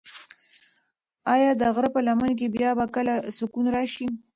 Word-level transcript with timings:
ایا 1.33 1.51
د 1.61 1.61
غره 1.75 1.89
په 1.95 1.99
لمن 2.07 2.31
کې 2.39 2.47
به 2.53 2.53
بیا 2.55 2.69
کله 2.95 3.13
سکون 3.37 3.65
راشي؟ 3.75 4.07